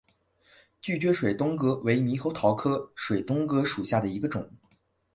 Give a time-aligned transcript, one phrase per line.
[0.81, 4.49] 聚锥水东哥为猕猴桃科水东哥属下的一个种。